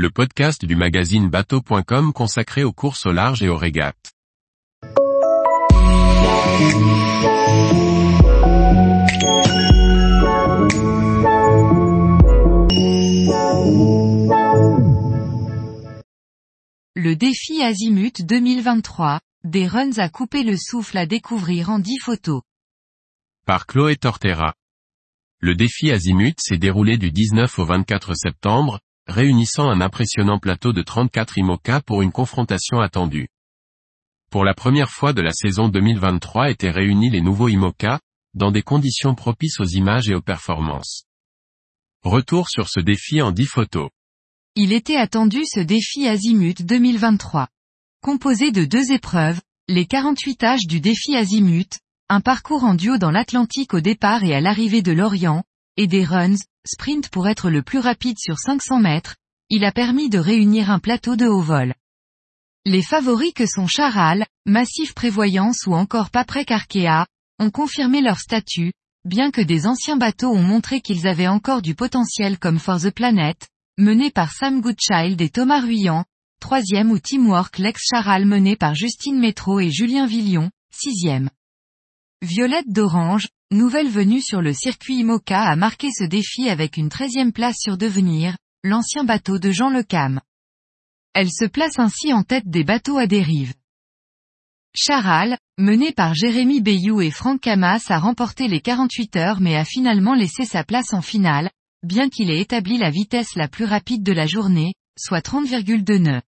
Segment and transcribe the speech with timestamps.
[0.00, 4.14] le podcast du magazine bateau.com consacré aux courses au large et aux régates.
[16.94, 22.40] Le défi Azimut 2023, des runs à couper le souffle à découvrir en 10 photos.
[23.44, 24.54] Par Chloé Tortera.
[25.40, 28.80] Le défi Azimut s'est déroulé du 19 au 24 septembre,
[29.10, 33.28] réunissant un impressionnant plateau de 34 IMOCA pour une confrontation attendue.
[34.30, 38.00] Pour la première fois de la saison 2023 étaient réunis les nouveaux IMOCA,
[38.34, 41.04] dans des conditions propices aux images et aux performances.
[42.04, 43.90] Retour sur ce défi en 10 photos.
[44.54, 47.48] Il était attendu ce défi Azimut 2023.
[48.02, 53.10] Composé de deux épreuves, les 48 âges du défi Azimut, un parcours en duo dans
[53.10, 55.44] l'Atlantique au départ et à l'arrivée de l'Orient,
[55.80, 59.16] et des runs, sprint pour être le plus rapide sur 500 mètres,
[59.48, 61.72] il a permis de réunir un plateau de haut vol.
[62.66, 67.06] Les favoris que sont Charal, Massif Prévoyance ou encore Paprec Arkea,
[67.38, 68.74] ont confirmé leur statut,
[69.06, 72.90] bien que des anciens bateaux ont montré qu'ils avaient encore du potentiel comme For the
[72.90, 76.04] Planet, mené par Sam Goodchild et Thomas Ruyant,
[76.40, 81.30] troisième ou Teamwork Lex Charal mené par Justine Métro et Julien Villion, sixième.
[82.20, 87.32] Violette d'Orange, nouvelle venue sur le circuit IMOCA a marqué ce défi avec une treizième
[87.32, 90.20] place sur Devenir, l'ancien bateau de Jean Le Cam.
[91.14, 93.54] Elle se place ainsi en tête des bateaux à dérive.
[94.72, 99.64] Charal, mené par Jérémy Bayou et Franck Camas a remporté les 48 heures mais a
[99.64, 101.50] finalement laissé sa place en finale,
[101.82, 106.22] bien qu'il ait établi la vitesse la plus rapide de la journée, soit 30,2 nœuds.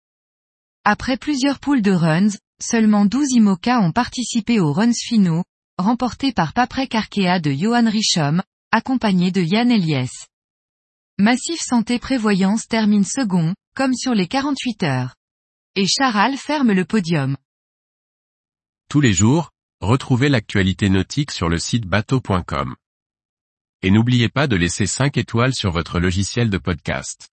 [0.86, 5.44] Après plusieurs poules de runs, seulement 12 IMOCA ont participé aux runs finaux,
[5.82, 10.28] remportés par Paprec Arkea de Johan Richom, accompagné de Yann Eliès.
[11.18, 15.16] Massif Santé Prévoyance termine second, comme sur les 48 heures.
[15.76, 17.38] Et Charal ferme le podium.
[18.90, 22.76] Tous les jours, retrouvez l'actualité nautique sur le site bateau.com.
[23.82, 27.31] Et n'oubliez pas de laisser 5 étoiles sur votre logiciel de podcast.